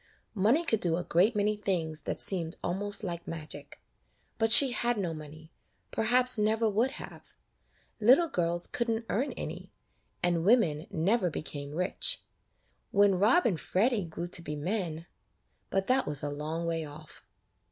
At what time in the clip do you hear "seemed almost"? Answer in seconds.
2.19-3.03